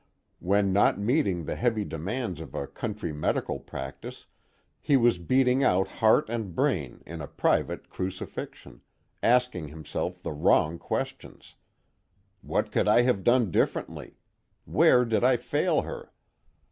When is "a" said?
2.55-2.65, 7.21-7.27